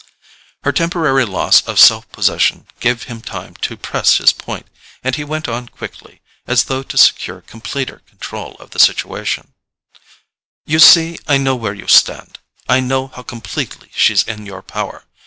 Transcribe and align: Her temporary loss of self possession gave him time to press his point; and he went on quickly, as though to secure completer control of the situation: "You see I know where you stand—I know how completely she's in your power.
Her 0.63 0.71
temporary 0.71 1.25
loss 1.25 1.61
of 1.67 1.79
self 1.79 2.11
possession 2.11 2.65
gave 2.79 3.03
him 3.03 3.21
time 3.21 3.53
to 3.57 3.77
press 3.77 4.17
his 4.17 4.33
point; 4.33 4.65
and 5.03 5.15
he 5.15 5.23
went 5.23 5.47
on 5.47 5.69
quickly, 5.69 6.21
as 6.47 6.63
though 6.63 6.81
to 6.81 6.97
secure 6.97 7.41
completer 7.41 7.97
control 8.07 8.55
of 8.55 8.71
the 8.71 8.79
situation: 8.79 9.53
"You 10.65 10.79
see 10.79 11.19
I 11.27 11.37
know 11.37 11.55
where 11.55 11.75
you 11.75 11.85
stand—I 11.87 12.79
know 12.79 13.09
how 13.09 13.21
completely 13.21 13.91
she's 13.93 14.23
in 14.23 14.47
your 14.47 14.63
power. 14.63 15.05